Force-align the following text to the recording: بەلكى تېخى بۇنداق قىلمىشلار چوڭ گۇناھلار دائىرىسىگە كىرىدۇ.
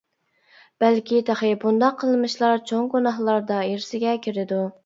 بەلكى 0.83 1.19
تېخى 1.27 1.51
بۇنداق 1.65 2.01
قىلمىشلار 2.05 2.65
چوڭ 2.73 2.91
گۇناھلار 2.97 3.47
دائىرىسىگە 3.53 4.19
كىرىدۇ. 4.27 4.69